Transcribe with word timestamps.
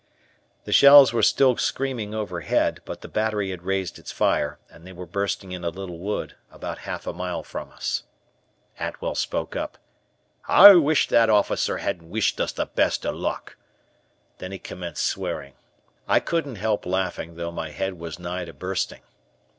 The 0.63 0.71
shells 0.71 1.13
were 1.13 1.21
still 1.21 1.57
screaming 1.57 2.15
overhead, 2.15 2.81
but 2.85 3.01
the 3.01 3.07
battery 3.07 3.51
had 3.51 3.61
raised 3.61 3.99
its 3.99 4.11
fire, 4.11 4.57
and 4.67 4.83
they 4.83 4.91
were 4.93 5.05
bursting 5.05 5.51
in 5.51 5.63
a 5.63 5.69
little 5.69 5.99
wood, 5.99 6.35
about 6.49 6.79
half 6.89 7.05
a 7.05 7.13
mile 7.13 7.43
from 7.43 7.69
us. 7.69 8.01
Atwell 8.79 9.13
spoke 9.13 9.55
up, 9.55 9.77
"I 10.47 10.73
wish 10.73 11.07
that 11.09 11.29
officer 11.29 11.77
hadn't 11.77 12.09
wished 12.09 12.41
us 12.41 12.51
the 12.51 12.65
best 12.65 13.05
o' 13.05 13.11
luck." 13.11 13.57
Then 14.39 14.51
he 14.51 14.57
commenced 14.57 15.05
swearing. 15.05 15.53
I 16.07 16.19
couldn't 16.19 16.55
help 16.55 16.87
laughing, 16.87 17.35
though 17.35 17.51
my 17.51 17.69
head 17.69 17.99
was 17.99 18.17
nigh 18.17 18.45
to 18.45 18.53
bursting. 18.53 19.01